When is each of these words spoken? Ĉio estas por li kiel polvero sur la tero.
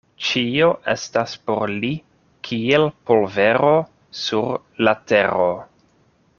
Ĉio 0.27 0.69
estas 0.93 1.35
por 1.49 1.73
li 1.83 1.91
kiel 2.49 2.87
polvero 3.11 3.71
sur 4.23 4.51
la 4.89 4.99
tero. 5.13 5.49